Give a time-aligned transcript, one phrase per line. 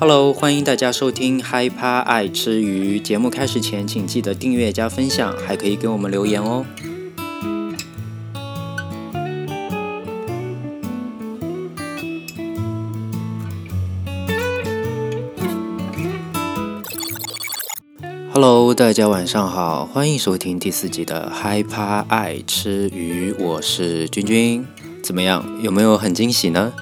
[0.00, 2.98] Hello，欢迎大家收听嗨趴爱吃鱼。
[2.98, 6.64] 节目开始前，请记得订阅加分享，还可以给我们留言哦。
[18.32, 24.66] Hello，大家晚上好，欢迎收听第四集的嗨趴爱吃鱼，我是君君。
[25.02, 26.72] 怎么样，有没有很惊喜呢？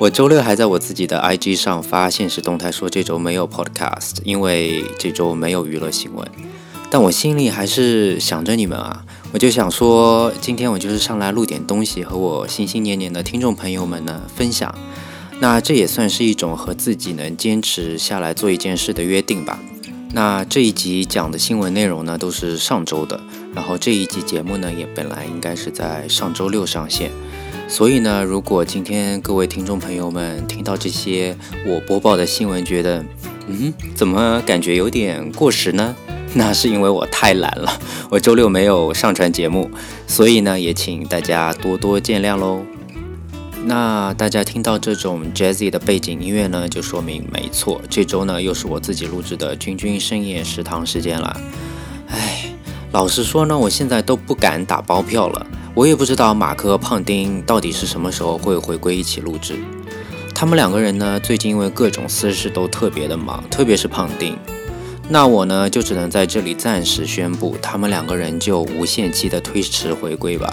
[0.00, 6.26] 我周六还在我自己的 IG 上发现实动态，说这周没有 Podcast，因为这周没有娱乐新闻。
[6.90, 14.74] 但我心里还是想着你们啊，我就想说，今天我就是上来录点东西，和我心心念念的听众朋友们呢分享。
[15.38, 19.60] 那这也算是一种和自己能坚持下来做一件事的约定吧。
[20.14, 23.20] 那这一集讲的新闻内容呢，都是上周的，
[23.54, 27.10] 然后这一集节目呢，也本来应该是在上周六上线。
[27.70, 33.04] 所以呢，如果今天各位听众朋友们听到这些我播报的新闻，觉得，
[33.46, 35.94] 嗯，怎么感觉有点过时呢？
[36.34, 39.70] 那是因为我太懒了，我周六没有上传节目，
[40.08, 42.60] 所以呢，也请大家多多见谅喽。
[43.64, 51.40] 那大家听到这种 jazzy 的背景音乐呢，就说明没错，这周呢又是我自己录制的君君深夜食堂时间了。
[52.08, 52.49] 唉，
[52.92, 55.46] 老实说呢，我现在都不敢打包票了。
[55.74, 59.54] 我也不知道马克和胖丁到底是什么时候会回归一起录制。
[60.34, 64.36] 他们两个人呢，最近因为各种私事都特别的忙，特别是胖丁。
[65.08, 70.52] 那我呢，就只能在这里暂时宣布，他们两个人就无限期的推迟回归吧。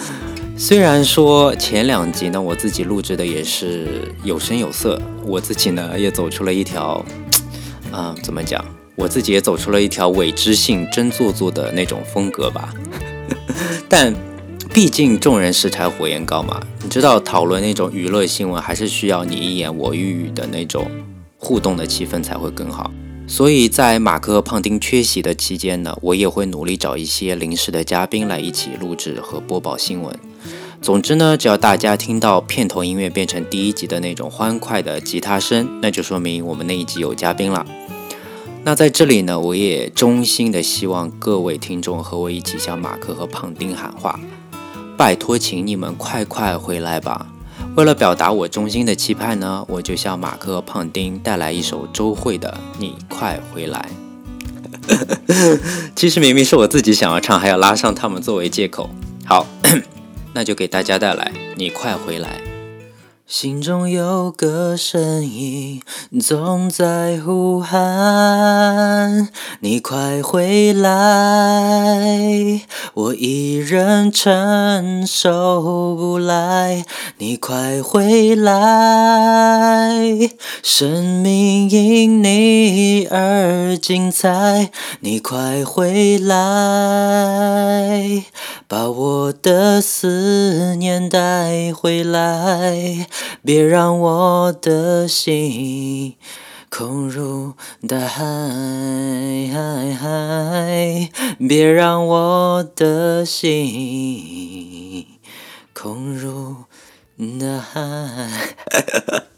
[0.58, 7.02] 虽然说前两集呢，我自己录制的也是有声有色，我自己呢也走出了一条，
[7.92, 8.62] 嗯，怎么讲？
[9.00, 12.72] 我自己也走出了一条伪知性真做作的那种风格吧。
[13.88, 14.14] 但。
[14.72, 20.88] 毕竟众人拾柴火焰高嘛，你知道讨论那种娱乐新闻还是需要你一言我一语的那种
[21.36, 22.88] 互动的气氛才会更好。
[23.26, 30.16] 所以在马克和胖丁缺席的期间呢，我也会努力找一些临时的嘉宾来一起录制和播报新闻。
[30.80, 37.66] 总之呢，只要大家听到片头音乐变成第一集的那种欢快的吉他声，那就说明我们那一集有嘉宾了。
[38.62, 44.20] 那在这里呢，我也衷心的希望各位听众和我一起向马克和胖丁喊话。
[44.96, 47.26] 拜托，请你们快快回来吧！
[47.74, 53.88] 为了表达我衷心的期盼呢，我就向马克和胖丁带来一首周蕙的《你快回来》。
[55.96, 58.90] 其实明明是我自己想要唱，还要拉上他们作为借口。
[59.24, 59.46] 好，
[60.34, 62.40] 那就给大家带来《你快回来》。
[63.30, 65.80] 心中有个声音
[66.20, 69.28] 总在呼喊，
[69.60, 72.60] 你快回来，
[72.92, 75.62] 我一人承受
[75.94, 76.84] 不来。
[77.18, 78.58] 你快回来，
[80.60, 84.72] 生命因你而精彩。
[84.98, 86.34] 你快回来，
[88.66, 93.06] 把我的思念带回来。
[93.44, 96.16] 别让我的心
[96.70, 97.54] 空如
[97.88, 98.28] 大海，
[101.48, 105.06] 别让我的心
[105.72, 106.56] 空如
[107.40, 107.60] 大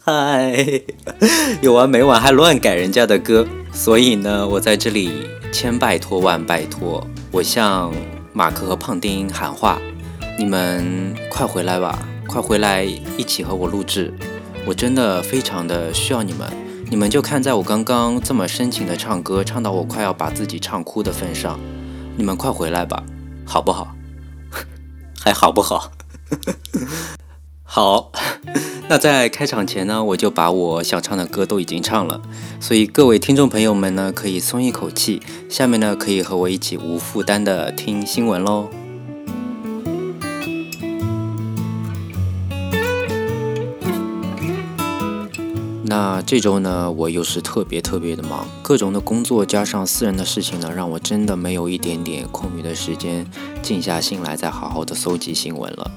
[0.04, 0.82] 海。
[1.62, 7.90] 有完没完，还乱改人家的歌，所以呢，我在这里千拜托万拜托，我向
[8.34, 9.80] 马克和胖丁喊话：
[10.38, 12.06] 你们快回来吧！
[12.26, 14.12] 快回来，一起和我录制！
[14.64, 16.48] 我真的非常的需要你们，
[16.88, 21.58] 你们就看在我刚刚这么深情的唱歌，唱到我快要把自己唱哭的份上，
[22.16, 23.02] 你们快回来吧，
[23.44, 23.94] 好不好？
[25.20, 25.90] 还好不好？
[27.64, 28.12] 好。
[28.88, 32.20] 那在开场前呢，我就把我想唱的歌都已经唱了，
[32.60, 38.68] 所以各位听众朋友们呢，可以松一口气，下面呢可以和我一起无负担的听新闻喽。
[45.94, 53.30] 那这周呢，我又是特别特别的忙，各种的工作加上私人的事情呢，让我真的没有一点点空余的时间
[53.60, 55.90] 静下心来再好好的搜集新闻了。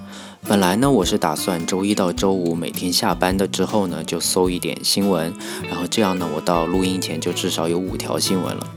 [0.46, 5.34] 本来呢，我是打算周一到周五每天下班的之后呢，就搜一点新闻，
[5.70, 8.68] 然后这样呢，我到录音前就至少有五条新闻了。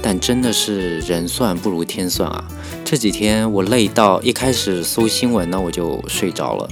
[0.00, 2.44] 但真的是人算不如天算啊！
[2.84, 6.68] 这几天我累到一开始搜新闻呢，我就睡着了。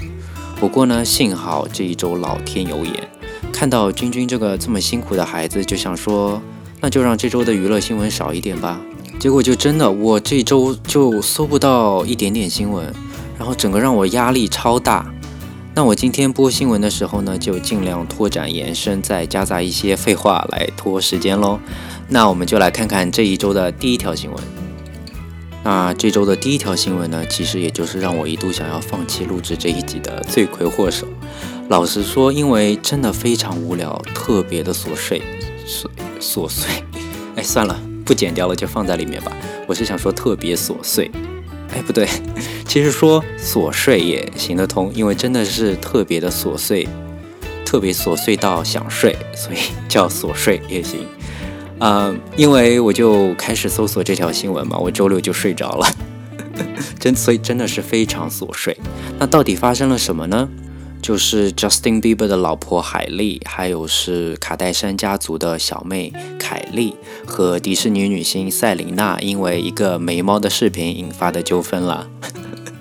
[0.61, 3.16] 不过呢，幸好这一周老天有眼。
[3.57, 6.39] 看到君君这个这么辛苦的孩子，就想说，
[6.79, 8.79] 那就让这周的娱乐新闻少一点吧。
[9.19, 12.93] 结果就真的，我这周就搜不到一点点新闻，
[13.39, 15.11] 然后整个让我压力超大。
[15.75, 21.59] 那我今天播新闻的时候呢，就尽量拓展延伸，再夹杂一些废话来拖时间喽。
[22.11, 24.39] 那我们就来看看这一周的第一条新闻。
[25.65, 31.07] 那这周的第一条新闻呢，其实也就是让我一度想要放弃录制这一集的罪魁祸首。
[31.69, 35.21] 老实说，因为真的非常无聊，特别的琐碎，
[35.67, 35.87] 琐
[36.21, 36.71] 琐碎。
[37.35, 39.33] 哎，算了，不剪掉了，就放在里面吧。
[39.67, 41.11] 我是想说特别琐碎。
[41.75, 42.09] 哎，不对，
[42.69, 46.87] 其实说琐碎也行得通，因为真的是特别的琐碎，
[47.65, 49.57] 特别琐碎到想睡，所以
[49.89, 51.01] 叫琐碎也行。
[51.81, 55.87] 嗯，因为我就开始搜索这条新闻嘛，我周六就睡着了，
[57.01, 58.79] 真所以真的是非常琐碎。
[59.19, 60.49] 那到底发生了什么呢？
[61.07, 72.09] 就是 Justin Bieber 的老婆海莉，还有是卡戴珊家族的小妹凯莉和迪士尼女星赛琳娜，因为一个眉毛的视频引发的纠纷了。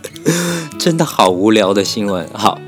[0.80, 2.28] 真的好无聊的新闻。
[2.34, 2.60] 好，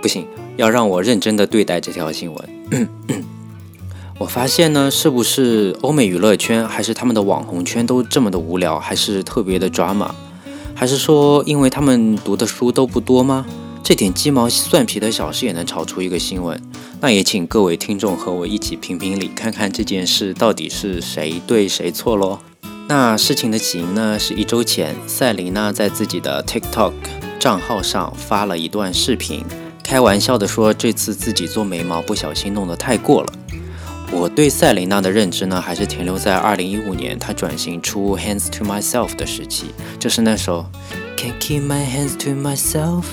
[0.00, 2.88] 不行，要让我认真的对待这条新闻。
[4.18, 10.14] 我发现呢，是不是欧美娱乐圈还是他们的网红圈都这么的无聊，还是特别的抓马？
[10.74, 13.44] 还是说因为他们读的书都不多吗？
[13.84, 16.58] 这点鸡毛蒜皮的小事也能炒出一个新闻，
[17.02, 22.38] 那也请各位听众和我一起评评理，看看这件事到底是谁对谁错喽。
[22.88, 26.94] 那事情的起因呢，是一周前，赛琳娜在自己的 TikTok
[27.38, 29.44] 账号上发了一段视频，
[29.82, 33.32] 开玩笑的说这次自己做眉毛不小心弄得太过了。
[34.10, 39.66] 我对赛琳娜的认知呢，还是停留在2015年她转型出 Hands to Myself 的时期，
[39.98, 40.64] 就是那首
[41.18, 43.04] Can't Keep My Hands to Myself。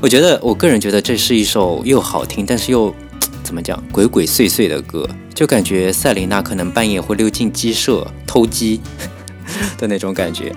[0.00, 2.94] 我觉得，我个人觉得这是一首又好听，但是又
[3.42, 8.80] 怎么讲鬼鬼祟祟的歌，就感觉赛琳娜可能半夜会溜进鸡舍偷鸡
[9.76, 10.54] 的那种感觉。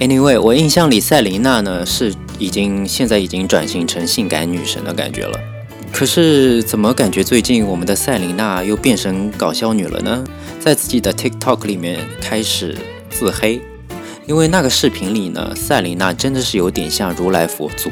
[0.00, 5.38] Anyway，我印象里赛琳娜呢是已经现在已经转型成性感女神的感觉了。
[5.90, 10.24] 可是怎么感觉最近我们的赛琳娜又变成搞笑女了呢？
[10.60, 12.76] 在自己的 TikTok 里面开始
[13.08, 13.62] 自黑，
[14.26, 17.90] 因为那个视频里呢，赛琳娜真的是有点像如来佛祖。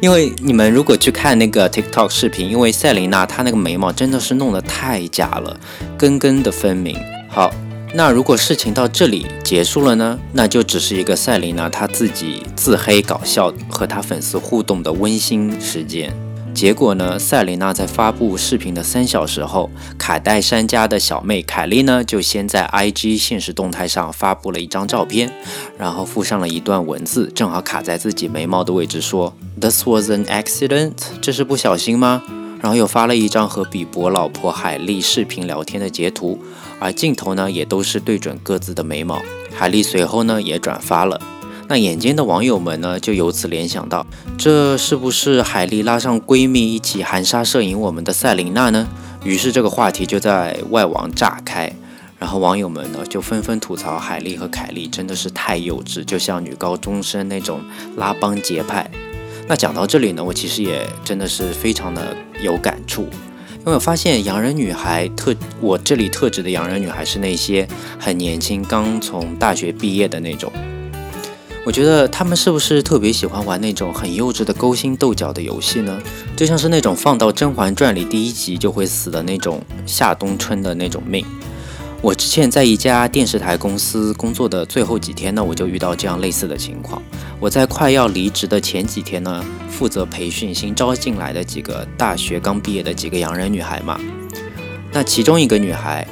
[0.00, 5.58] 因为你们如果去看那个 TikTok 视频，因为赛琳娜她那个眉毛真的是弄得太假了，
[5.98, 6.96] 根根的分明。
[7.28, 7.52] 好，
[7.94, 10.16] 那如果事情到这里结束了呢？
[10.32, 16.14] 那就只是一个赛琳娜她自己自黑搞笑和她粉丝互动的温馨时间。
[16.58, 17.16] 结果呢？
[17.16, 25.32] 赛琳娜在发布视频的三小时后，卡戴珊家的小妹凯莉呢，就先在 IG 现实动态上发布了一张照片，
[25.78, 32.24] 然后附上了一段文字，正好卡在自己眉毛的位置，说 “This was an accident”，这是不小心吗？
[32.60, 36.40] 然后又发了一张和比伯老婆海莉视频聊天的截图，
[36.80, 39.22] 而镜头呢，也都是对准各自的眉毛。
[39.54, 41.20] 海莉随后呢，也转发了。
[41.70, 44.06] 那眼尖的网友们呢，就由此联想到，
[44.38, 48.88] 这是不是海莉拉上闺蜜一起含沙射影我们的赛琳娜呢？
[49.22, 51.70] 于是这个话题就在外网炸开，
[52.18, 57.60] 然后网友们呢就纷纷吐槽海莉和凯莉真的是太幼稚，就像女高中生那种
[57.96, 58.90] 拉帮结派。
[59.46, 63.02] 那讲到这里呢，我其实也真的是非常的有感触，
[63.58, 67.68] 因为我发现洋人女孩特，我这里特指的洋人女孩是那些
[67.98, 70.50] 很年轻，刚从大学毕业的那种。
[71.68, 76.00] 我觉得他们是不是特别喜欢玩那种很幼稚的勾心斗角的游戏呢？
[76.34, 81.22] 就像是那种放到《甄嬛传》里第一集就会死的那种夏冬春的那种命。
[82.00, 87.02] 我之前在一家电视台公司工作的最后几天呢，我就遇到这样类似的情况。
[87.38, 94.00] 我在快要离职的前几天呢，负责培训新招进来的几个大学刚毕业的几个洋人女孩嘛。
[94.90, 96.08] 那其中一个女孩，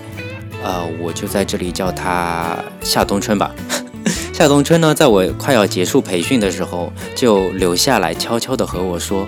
[0.63, 3.51] 呃，我就在这里叫她夏冬春吧。
[4.33, 9.27] 夏冬春呢，在我快要结束培训的时候，就留下来悄悄地和我说：“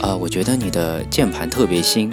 [0.00, 2.12] 呃，我觉得你的键盘特别新，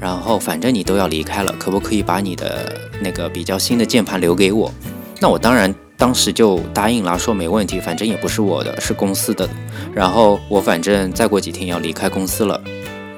[0.00, 4.72] 然后反正你都要离开了，可不可以把你的那个比较新的键盘留给我？”
[5.20, 9.48] 那我当然当时就答应了，说没问题，反正也不是我的，是公司的。
[9.94, 12.60] 然后我反正再过几天要离开公司了。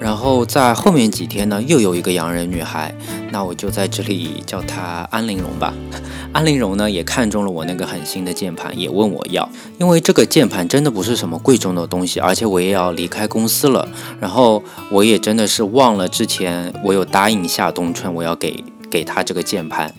[0.04, 2.94] 然后在后面几天呢，又有一个洋人女孩，
[3.30, 5.72] 那我就在这里叫她安陵容吧。
[6.30, 13.88] 安陵容呢也看中了我那个很新的键盘，也问我要，因为这个键盘真的不是什么贵重的东西，而且我也要离开公司了。
[14.20, 19.90] 然后我也真的是忘了之前我有答应夏冬春我要给给她这个键盘，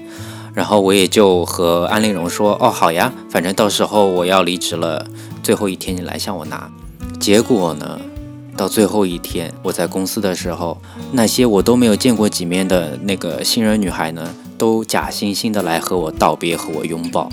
[0.54, 5.08] 然后我也就和安陵容说，哦好呀，反正到时候我要离职了，
[5.42, 6.70] 最后一天你来向我拿。
[7.20, 8.00] 结果呢？
[8.58, 10.78] 到最后一天，我在公司的时候，
[11.12, 17.30] 那些我都没有见过几面的那个新人女孩呢，都假惺惺的来和我道别，和我拥抱。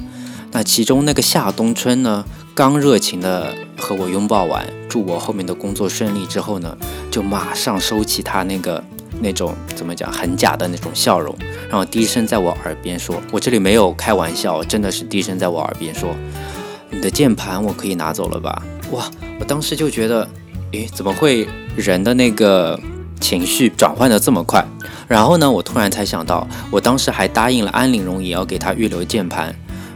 [0.51, 2.25] 那其中那个夏冬春呢，
[2.55, 6.77] 刚热情的和我拥抱完，祝我后面的工作顺利之后呢，
[7.11, 8.83] 就马上收起他那个
[9.21, 11.35] 那种怎么讲很假的那种笑容，
[11.69, 16.11] 然后低声在我耳边说：“我这里没有开玩笑，真的是低声在我耳边说，
[16.91, 18.63] 你的键盘我可以拿走了吧？”
[18.93, 19.11] 哇，
[19.41, 20.29] 我当时就觉得，
[20.73, 22.79] 诶，怎么会人的那个
[23.21, 24.67] 情绪转换的这么快？
[25.07, 29.55] 然后呢，我突然才想到，我当时还答应了安陵容也要给她预留键盘。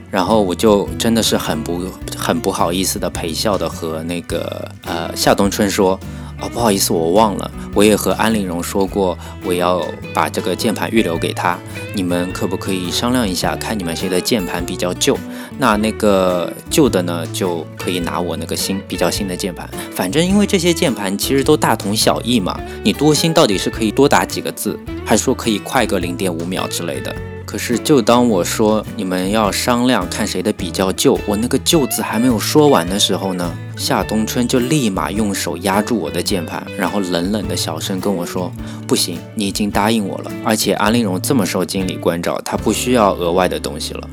[0.09, 5.99] 然后我就真的是很不很不好意思的陪笑的和那个呃夏冬春说，
[6.41, 11.59] 哦不好意思我忘了，我也和安陵容说过我要把这个键盘预留给他，
[11.95, 15.19] 你们可不可以商量一下，看你们谁的键盘比较旧，
[15.59, 27.15] 那那个旧的呢就可以拿我那个新比较新的键盘，反正因为这些键盘其实都大同小异嘛，你多新到底是可以多打几个字，还是说可以快个零点五秒之类的？
[27.57, 38.53] 可是，就当我说你们要商量看谁的比较旧，我那个“旧”字还没有说完的时候呢，夏冬春就立马用手压住我的键盘，然后冷冷的小声跟我说
[38.87, 44.07] ：“不行，你已经答应我了，而且安陵容这么受经理关照，她不需要额外的东西了。”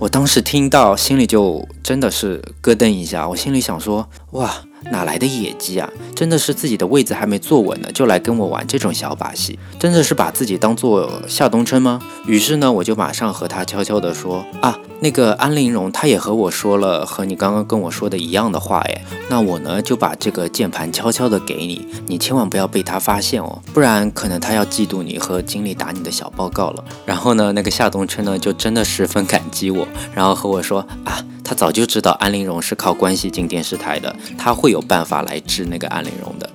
[0.00, 4.50] 我当时听到，心里就真的是咯噔一下，我心里想说：“哇。”
[4.90, 5.88] 哪来的野鸡啊！
[6.14, 12.00] 真的是自己的位子还没坐稳呢，就来跟我玩这种小把戏，真的是把自己当做夏冬春吗？
[12.26, 26.84] 于是呢，我就马上和他悄悄地说啊，那个安陵容，他也和我说了和你刚刚跟我说的一样的话，哎，那我呢就把这个键盘悄悄的给你，你千万不要被他发现哦，不然可能他要嫉妒你和经理打你的小报告了。
[27.04, 31.22] 然后呢，那个夏冬春呢就真的十分感激我，然后和我说啊。
[31.46, 36.50] 他早就知道安陵容是靠关系进电视台的，他会有办法来治那个安陵容的。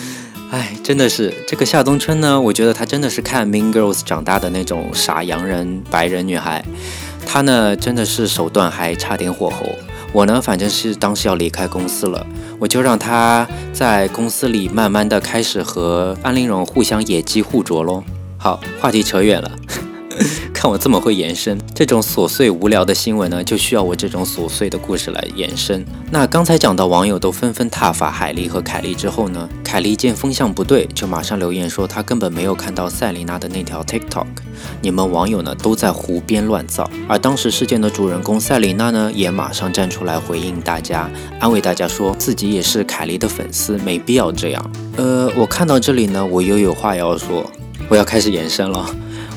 [0.52, 6.62] 哎，真的是这个夏冬春呢，我觉得他真的是看《Mean Girls》长大的那种傻洋人白人女孩。
[7.26, 9.66] 她呢，真的是手段还差点火候。
[10.12, 12.24] 我呢，反正是当时要离开公司了，
[12.60, 18.04] 我就让她在公司里慢慢的开始和安陵容互相野鸡互啄喽。
[18.36, 19.50] 好，话题扯远了。
[20.54, 25.84] 看我这么会延伸，这种琐碎无聊的新闻呢，就需要我这种琐碎的故事来延伸。
[26.10, 34.26] 那刚才讲到网友都纷纷挞伐海莉和凯莉之后呢，凯莉见风向不对，就马上留言说她根本没有看到赛琳娜的那条 TikTok，
[34.80, 36.88] 你们网友呢都在胡编乱造。
[37.08, 44.70] 而当时事件的主人公赛琳娜呢，也马上站出来回应大家，安慰大家说自己也是凯莉的粉丝，没必要这样。
[44.96, 47.50] 呃，我看到这里呢，我又有话要说，
[47.88, 48.88] 我要开始延伸了。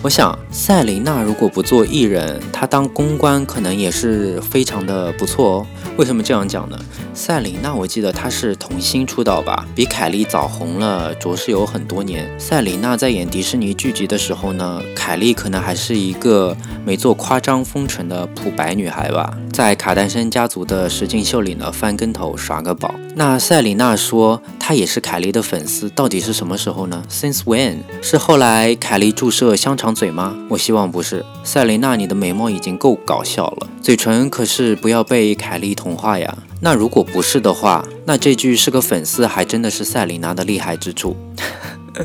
[0.08, 5.68] 我想，赛琳娜如果不做艺人，她当公关可能也是非常的不错哦。
[5.98, 6.80] 为什么这样讲呢？
[7.14, 12.26] 赛琳娜，我记得她是童星出道吧，比凯莉早红了，着实有很多年。
[12.40, 22.96] 赛琳娜在演迪士尼剧集的时候呢，凯莉可能还是一个没做夸张封唇的普白女孩吧，在卡戴珊家族的实境秀里呢翻跟头耍个宝。
[23.20, 27.78] 那赛琳娜说她也是凯莉的粉丝，到底是什么时候呢？Since when？
[28.00, 30.38] 是后来凯莉注射香肠嘴吗？
[30.50, 31.26] 我希望不是。
[31.44, 36.38] 赛琳娜，你的眉毛已经够搞笑了，嘴唇可是不要被凯莉同化呀。
[36.62, 41.18] 那如果不是的话，那这句是个粉丝，还真的是赛琳娜的厉害之处。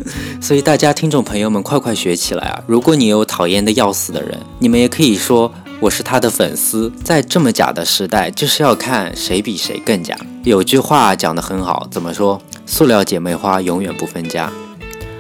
[0.40, 2.62] 所以大家听众朋友们，快快学起来啊！
[2.66, 6.92] 如果你有讨厌的要死的人，你们也可以说我是他的粉丝。
[7.02, 10.16] 在这么假的时代，就是要看谁比谁更假。
[10.44, 12.40] 有句话讲得很好，怎么说？
[12.66, 14.50] 塑料姐妹花永远不分家。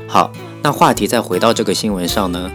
[0.06, 0.30] 好，
[0.62, 2.50] 那话题再回到这个新闻上呢？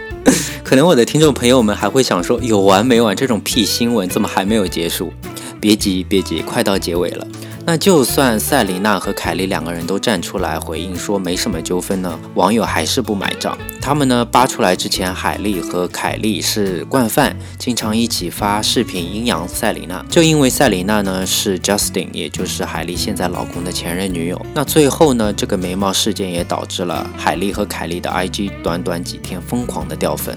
[0.62, 3.16] 可能我的听众朋友们还会想说，有完没完？
[3.16, 5.12] 这种屁新闻怎么还没有结束？
[5.58, 7.26] 别急，别急，快到结尾了。
[7.70, 13.58] 那就算赛琳娜和凯莉两个人都站出来回应说没什么纠纷呢，网友还是不买账。
[13.78, 20.02] 他们呢扒出来之前，海莉和凯莉是惯犯，经常一起发视频阴阳赛琳娜。
[20.08, 24.46] 就因为赛琳娜呢是 Justin，也就是海莉现在老公的前任女友。
[24.54, 30.34] 那最后呢，这个眉毛事件也导致了海莉和凯莉的 IG 短短几天疯狂的掉粉。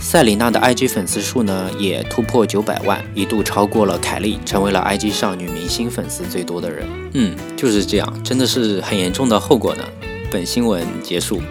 [0.00, 6.88] 赛琳娜的 IG 粉丝数呢，也突破九百万，一度超过了凯莉，成为了 IG 上女明星粉丝最多的人。
[7.12, 9.84] 嗯，就是这样，真的是很严重的后果呢。
[10.30, 11.42] 本新闻结束。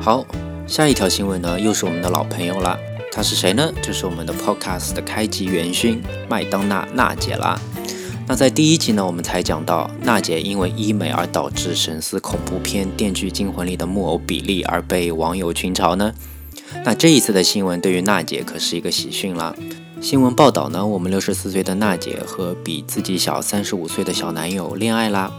[0.00, 0.26] 好，
[0.66, 2.76] 下一条新闻呢，又是我们的老朋友啦。
[3.12, 3.72] 他是谁呢？
[3.80, 7.56] 就是我们的 Podcast 的开机元勋麦当娜娜姐啦。
[8.26, 16.14] 那在第一集呢，我们才讲到娜姐因为医美而导致神似恐怖片《电锯惊魂》里的木偶比利而被网友群嘲呢。
[16.84, 19.54] 那这一次的新闻对于娜姐可是一个喜讯啦。
[20.00, 25.30] 新闻报道呢，我们六十四岁的娜姐和比自己小三十五岁的小男友恋爱啦。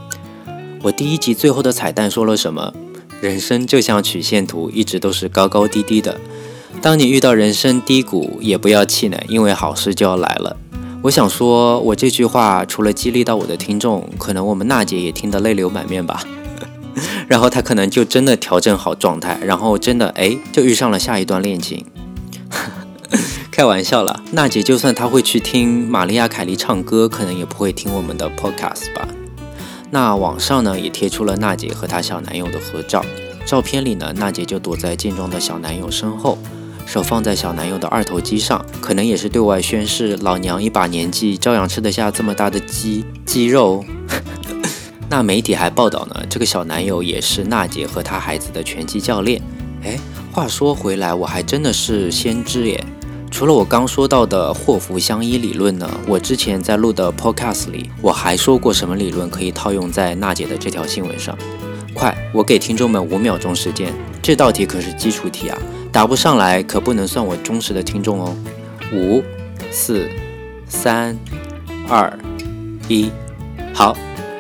[0.83, 2.71] 我第一集最后的彩蛋说了什么？
[3.19, 6.19] 人生就像曲线图，一直都是高高低低的。
[6.81, 10.55] 当你遇到人生低谷，也不要气馁，因为好事就要来了。
[11.05, 16.23] 我想说，我这句话除了激励到我的听众，可能我们娜姐也听得泪流满面吧。
[17.29, 21.85] 然后她可能就真的调整好状态，然后真的哎，就遇上了下一段恋情。
[23.51, 29.07] 开玩笑了，娜姐就算她会去听玛丽亚凯莉唱歌，可能也不会听我们的 podcast 吧。
[29.91, 33.05] 那网上呢也贴出了娜姐和她小男友的合照，
[33.45, 36.39] 照片里呢，娜姐就躲在健壮的小男友身后，
[36.85, 43.83] 手放在小男友的二头肌上，可能也是对外宣誓，老娘一把年纪照样吃得下这么大的鸡鸡肉。
[45.09, 49.41] 那媒体还报道呢，这个小男友也是娜姐和她孩子的拳击教练。
[49.83, 49.99] 哎，
[50.31, 52.83] 话说回来，我还真的是先知耶。
[53.29, 61.37] 除了我刚说到的祸福相依理论呢，我之前在录的 podcast 里，我还说过什么理论可以套用在娜姐的这条新闻上？
[61.93, 65.57] 快，我给听众们五秒钟时间，这道题可是基础题啊，
[65.95, 68.35] 答不上来可不能算我忠实的听众哦。
[68.91, 69.23] 五、
[69.71, 70.09] 四、
[70.67, 71.17] 三、
[71.87, 72.11] 二、
[72.89, 73.09] 一，
[73.73, 73.95] 好，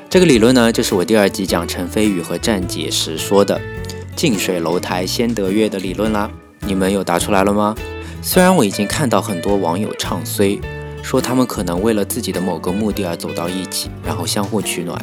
[0.09, 3.57] 这个理论呢，就是我第二集讲陈飞宇和站姐时说的
[4.17, 6.29] “近水楼台先得月”的理论啦。
[6.67, 7.73] 你们有答出来了吗？
[8.21, 10.59] 虽然我已经看到很多网友唱衰，
[11.01, 14.99] 说他们可能为了自己的某个目的而走到一起，然后相互取暖。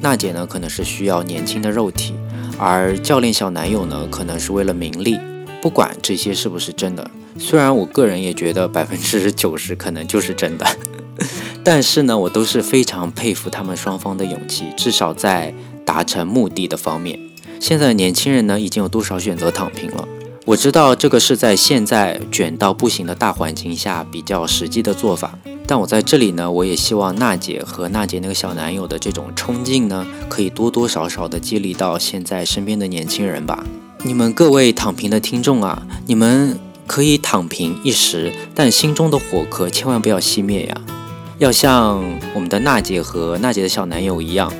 [0.00, 2.16] 娜姐呢，可能是需要年轻的肉体，
[2.58, 5.16] 而教练小男友呢，可能是为了名利。
[5.62, 10.66] 不管这些是不是真的，虽然我个人也觉得百分之九十可能就是真的，
[11.62, 15.54] 但是呢，我都是非常佩服他们双方的勇气，至少在
[15.86, 17.16] 达成目的的方面。
[17.60, 20.08] 现在年轻人呢，已经有多少选择躺平了？
[20.46, 25.38] 我知道这个是在现在卷到不行的大环境下比较实际的做法，
[25.68, 33.64] 但我在这里呢，我也希望娜姐和娜姐那个小男友的这种冲劲呢，可以多多少少的激励到现在身边的年轻人吧。
[34.04, 40.76] 你们各位躺平的听众啊，你们可以躺平一时，但心中的火可千万不要熄灭呀，
[41.38, 42.02] 要像
[42.34, 44.52] 我们的娜姐和娜姐的小男友一样。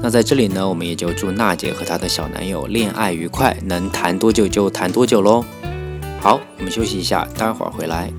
[0.00, 5.44] 那在这里呢，我们也就祝娜姐和她的小男友恋爱愉快，能谈多久就谈多久喽。
[6.20, 8.10] 好，我们休息一下，待会儿回来。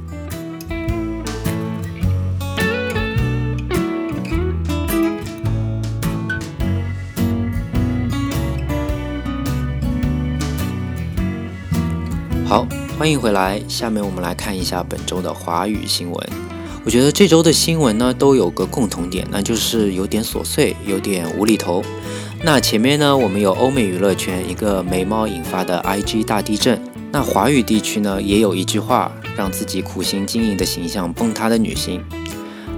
[12.99, 13.61] 欢迎回来。
[13.69, 16.29] 下面我们来看一下本周的华语新闻。
[16.83, 21.81] 我觉得这周的新闻呢都有个共同点，那就是有点琐碎，有点无厘头。
[22.43, 26.77] 那前面呢，我们有欧美娱乐圈一个眉毛引发的 IG 大地震，
[27.09, 32.03] 那华语地区呢也有一句话让自己苦心经营的形象崩塌的女星。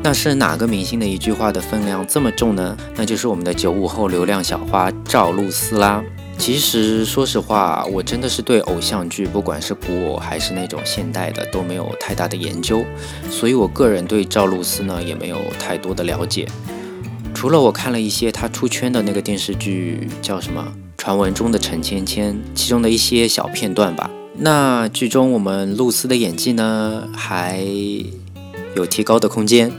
[0.04, 2.78] 那是哪个明星的一句话的分量这么重呢？
[2.96, 6.04] 那就是我们的九五后流量小花赵露思啦。
[6.42, 12.84] 其实，说实话，我真的是对偶像剧，不管是古偶还是那种现代的，都没有太大的研究，
[13.30, 16.48] 所以我个人对赵露思呢也没有太多的了解。
[17.36, 20.66] 除了我看了一些她出圈的那个电视剧，叫什么
[20.98, 24.10] 《传闻中的陈芊芊》，其中的一些小片段吧。
[24.38, 27.64] 那剧中我们露丝的演技呢，还
[28.76, 29.72] 有提高的空间。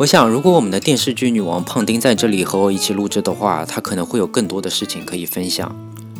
[0.00, 5.76] 我想，如果我们的电视剧女王胖丁在这里和我一起录制的话，她可能会有更多的事情可以分享。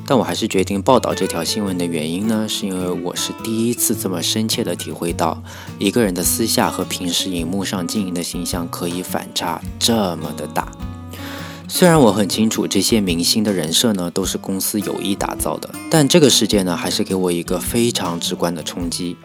[0.06, 5.42] 但我还是决定报道这条新闻的原因呢，是因为我是第一次这么深切的体会到，
[5.78, 10.70] 一个人的私下和平时荧幕上经营的形象可以反差这么的大。
[11.66, 19.16] 虽然我很清楚这些明星的人设呢都是公司有意打造的，但这个事件呢还是给我一个非常直观的冲击。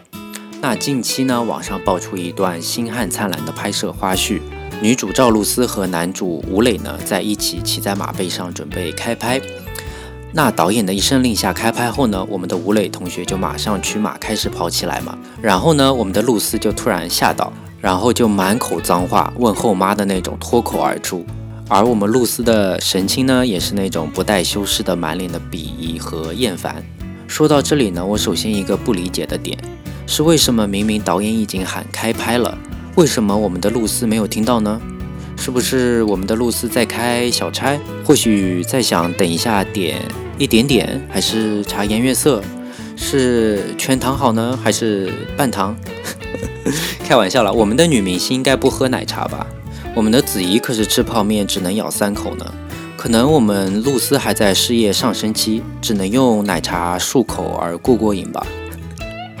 [0.58, 4.40] 那近期呢，网上爆出一段《星汉灿烂》的拍摄花絮，
[4.80, 9.40] 女主赵露思和男主吴磊呢在一起骑在马背上准备开拍。
[10.32, 15.16] 那导演的一声令下，开拍后呢，我们的吴磊同学就马上驱马开始跑起来嘛。
[15.42, 21.24] 然后呢，我们的露丝就突然吓到，然后就满口脏话问候妈的那种脱口而出。
[21.68, 26.82] 而我们露丝的神情呢，也是那种不带修饰的满脸的鄙夷和厌烦。
[27.28, 29.58] 说到这里呢，我首先一个不理解的点
[30.06, 32.56] 是，为什么明明导演已经喊开拍了，
[32.94, 34.80] 为什么我们的露丝没有听到呢？
[35.36, 37.78] 是不是我们的露丝在开小差？
[38.04, 40.00] 或许在想等一下点。
[40.38, 42.42] 一点点，还是茶颜悦色？
[42.94, 45.74] 是全糖好呢，还是半糖？
[47.04, 49.46] 开玩笑了，我们的女明星应该不喝奶茶吧？
[49.94, 52.44] 我们的子怡可是吃泡面只能咬三口呢。
[52.96, 58.46] 可能我们露丝还在事业上升期，只能用奶茶漱口而过过瘾吧。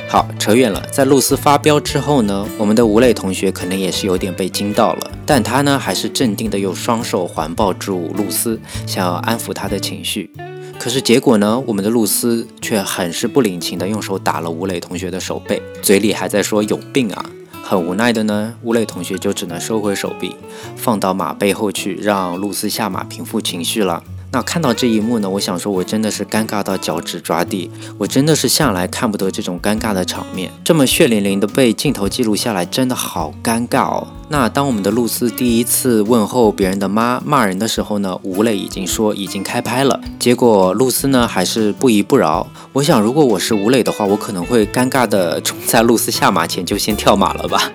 [0.08, 0.80] 好，扯远了。
[0.92, 10.30] 在露丝发飙之后呢，我们的吴磊同学可能也是有点被惊到了，但他呢还是镇定的用双手环抱住露丝，想要安抚她的情绪。
[10.78, 17.26] 可是结果呢，我们的露丝却很是不领情的用手打了吴磊同学的手背，嘴里还在说有病啊。
[17.64, 20.36] 很无奈的呢，吴磊同学就只能收回手臂，
[20.76, 24.04] 放到马背后去，让露丝下马平复情绪了。
[24.36, 27.70] 那看到这一幕呢，我想说，我真的是尴尬到脚趾抓地。
[27.96, 34.06] 我真的是向来看不得这种尴尬的场面，这么血淋淋的被镜头记录下来，真的好尴尬哦。
[34.28, 42.46] 那当我们的露丝第一次问候别人的妈骂人的时候呢，吴磊已经说已经开拍了，结果露丝呢还是不依不饶。
[42.74, 47.72] 我想，如果我是吴磊的话，我可能会尴尬的冲在露丝下马前就先跳马了吧。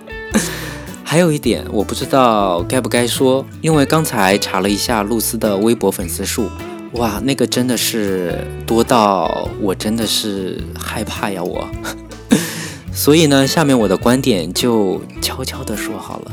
[1.12, 6.50] 还有一点，我不知道该不该说，因为刚才查了一下露丝的微博粉丝数，
[6.94, 11.68] 哇，那个真的是多到我真的是害怕呀，我。
[12.96, 16.32] 所以呢，下面我的观点就悄悄地说好了，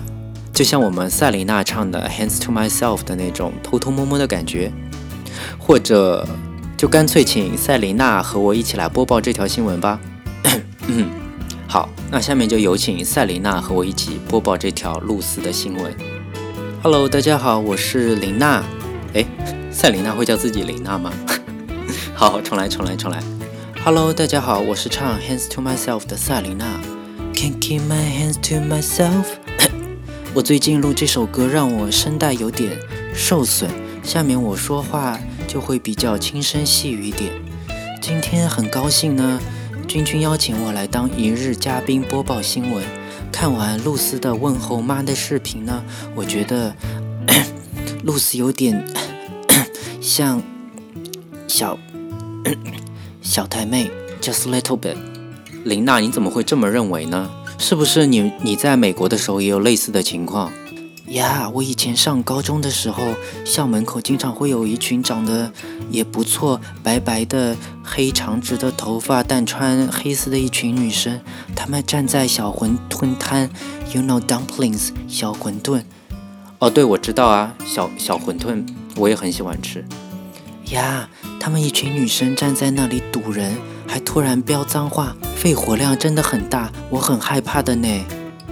[0.52, 4.70] 就像我们赛琳娜唱的《Hands to Myself》的那种偷偷摸摸的感觉，
[5.58, 6.24] 或者
[6.76, 9.98] 就干脆请赛琳娜和我一起来播报这条新闻吧。
[11.70, 15.94] 好，那下面就有请赛琳娜和我一起播报这条露丝的新闻。
[16.82, 18.64] Hello，大家好，我是琳娜。
[19.12, 19.22] 哎，
[19.70, 21.12] 赛琳娜会叫自己琳娜吗？
[22.16, 23.22] 好，重来，重来，重来。
[23.84, 26.80] Hello，大家好，我是唱《Hands to Myself》的赛琳娜。
[27.34, 29.26] Can't keep my hands to myself。
[30.32, 32.78] 我最近录这首歌让我声带有点
[33.14, 33.68] 受损，
[34.02, 37.30] 下面我说话就会比较轻声细语一点。
[38.00, 39.38] 今天很高兴呢。
[39.88, 42.84] 君君邀请我来当一日嘉宾播报新闻。
[43.32, 45.82] 看完露丝的问候妈的视频呢，
[46.14, 46.76] 我觉得
[48.04, 48.86] 露丝有点
[49.98, 50.42] 像
[51.48, 51.78] 小
[53.22, 54.96] 小太妹，just little bit。
[55.64, 57.30] 琳娜，你怎么会这么认为呢？
[57.56, 60.52] 是不是你你在美国的时候也有类似的情况？
[61.08, 63.02] 呀，我以前上高中的时候，
[63.44, 65.50] 校门口经常会有一群长得
[65.90, 71.20] 也不错、白白的、黑长直的头发，但穿黑丝的一群女生，
[71.56, 73.48] 她们站在小馄饨摊
[73.92, 75.82] ，you know dumplings，小馄饨。
[76.58, 78.66] 哦，对，我知道啊，小小馄饨
[78.96, 79.84] 我也很喜欢吃。
[80.66, 81.08] 呀，
[81.40, 87.88] 她们一群女生站在那里堵人，还突然飙脏话，肺活量真的很大，我很害怕的呢。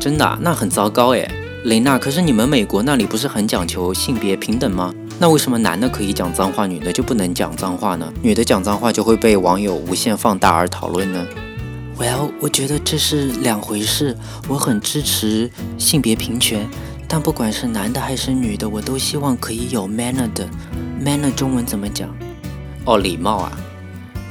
[0.01, 0.39] 真的？
[0.41, 1.31] 那很糟糕诶。
[1.67, 4.95] 雷娜，可是你们美国那里不是很讲求性别平等吗？
[5.19, 8.13] 那为什么男的可以讲脏话，女的就不能讲脏话呢？
[8.23, 11.27] 女的讲脏话就会被网友无限放大而讨论呢
[11.99, 14.17] ？Well，我觉得这是两回事。
[14.47, 16.69] 我很支持性别平权，
[17.09, 20.49] 但不管是男的还是女的，我都希望可以有 manner 的。
[21.05, 22.09] manner 中文怎么讲？
[22.85, 23.51] 哦，礼貌啊。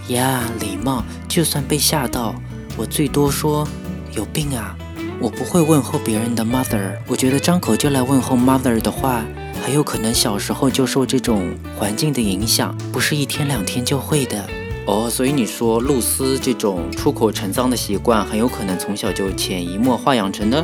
[0.07, 1.03] 呀，礼貌。
[1.27, 2.33] 就算被吓到，
[2.77, 3.67] 我最多说
[4.13, 4.77] 有病啊。
[5.19, 9.23] 我不会问候别人的 mother，我觉得张口就来问候 mother 的话，
[9.63, 14.45] 很有可能小时候就受这种环境的影响，不是一天两天就会的。
[14.85, 20.63] 哦，所以你说露丝这种出口成脏的习惯，很有可能从小就潜移默化养成的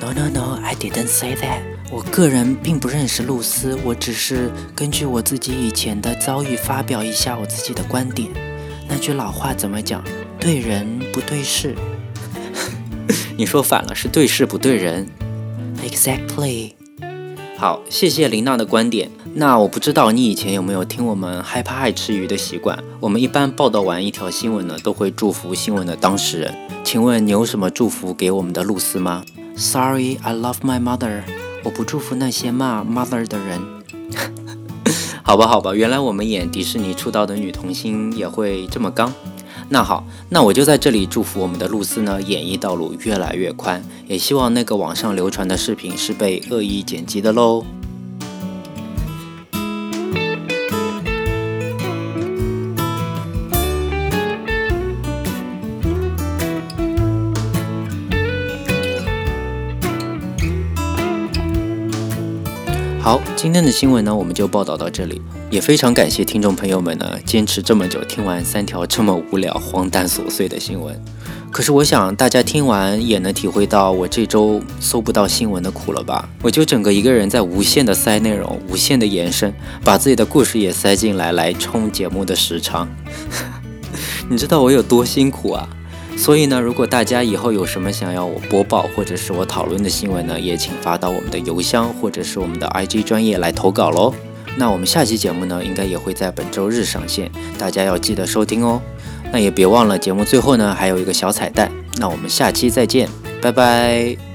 [0.00, 1.60] ？No no no，I didn't say that。
[1.90, 8.28] 我个人并不认识露丝，我只是根据我自己以前的遭遇发表一下我自己的观点。
[8.88, 10.04] 那句老话怎么讲？
[10.38, 11.74] 对人不对事。
[13.36, 15.08] 你说反了，是对事不对人。
[15.82, 16.72] Exactly。
[17.56, 19.10] 好，谢谢琳娜的观点。
[19.34, 22.78] 那我不知道你以前有没有听我们害怕爱吃鱼的习惯？
[23.00, 26.54] 我们一般报道完一条新闻呢，都会祝福新闻的当事人。
[26.84, 29.24] 请问你有什么祝福给我们的露丝吗
[29.56, 31.22] ？Sorry, I love my mother。
[31.64, 33.60] 我不祝福那些骂 mother 的人。
[35.22, 39.12] 好吧，好吧，原来我们演迪士尼出道的女童星也会这么刚。
[39.74, 47.64] 那好，那我就在这里祝福我们的露丝呢，演艺道路越来越宽，也希望那个网上流传的视频是被恶意剪辑的喽。
[63.04, 65.20] 好，今天的新闻呢，我们就报道到这里。
[65.50, 70.98] 也非常感谢听众朋友们呢，坚持这么久听完三条这么无聊、荒诞、琐碎的新闻。
[71.52, 76.26] 可是我想大家听完也能体会到我这周搜不到新闻的苦了吧？
[76.40, 79.52] 我就整个一个人在无限的塞内容、无限的延伸，
[79.84, 82.88] 把自己的故事也塞进来，来冲节目的时长。
[84.30, 85.68] 你知道我有多辛苦啊？
[86.16, 94.14] 所以呢，如果大家以后有什么想要我播报或者是我讨论的新闻呢，也请发到我们的邮箱或者是我们的 IG 专业来投稿喽。
[94.56, 98.80] 那我们下期节目呢，应该也会在本周日上线，大家要记得收听哦。
[99.32, 101.70] 那也别忘了节目最后呢，还有一个小彩蛋。
[101.98, 103.08] 那我们下期再见，
[103.42, 104.33] 拜拜。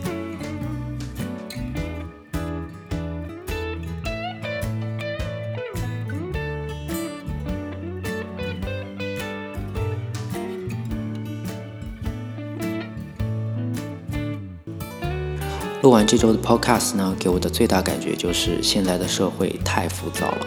[15.89, 20.45] 录完这周的 Podcast 呢，给我的最大感觉就是现在的社会太浮躁了。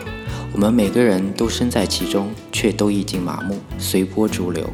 [0.52, 4.64] 我们每个人都身在其中，却都已经麻木，随波逐流。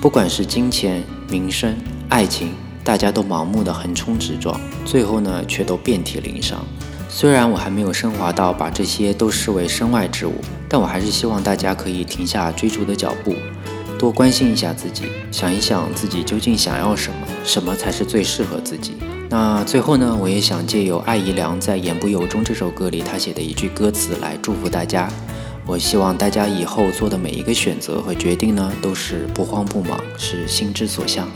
[0.00, 1.74] 不管是金钱、名声、
[2.08, 2.52] 爱情，
[2.84, 6.64] 大家都盲目的横冲直撞，最后呢，却都遍体鳞伤。
[7.08, 10.34] 虽然我还没有升华到把这些都视为身外之物，
[10.68, 13.34] 但我还是希望大家可以停下追逐的脚步，
[13.98, 18.94] 多关心一下自己，想一想自己究竟想要什么，什么才是最适合自己。
[19.36, 25.10] 那最后呢，我也想借由艾怡良在《言不由衷》这首歌里他写的一句歌词来祝福大家。
[25.66, 31.28] 我希望大家以后做的每一个选择和决定呢，都是不慌不忙，是心之所向。